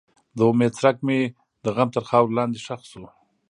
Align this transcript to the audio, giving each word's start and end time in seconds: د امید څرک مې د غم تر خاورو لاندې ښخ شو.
د 0.37 0.39
امید 0.49 0.73
څرک 0.79 0.97
مې 1.07 1.19
د 1.63 1.65
غم 1.75 1.89
تر 1.95 2.03
خاورو 2.09 2.35
لاندې 2.37 2.59
ښخ 2.65 2.81
شو. 2.91 3.03